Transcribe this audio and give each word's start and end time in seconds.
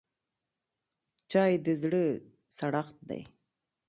چای 1.31 1.53
د 1.65 1.67
زړه 1.81 2.03
سړښت 2.57 2.97
دی 3.09 3.21